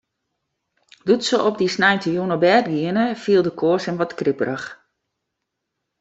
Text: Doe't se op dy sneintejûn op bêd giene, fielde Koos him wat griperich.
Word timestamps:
Doe't 1.07 1.25
se 1.29 1.37
op 1.47 1.55
dy 1.57 1.67
sneintejûn 1.75 2.33
op 2.35 2.41
bêd 2.45 2.65
giene, 2.73 3.05
fielde 3.23 3.51
Koos 3.59 3.83
him 3.87 3.97
wat 3.99 4.15
griperich. 4.19 4.67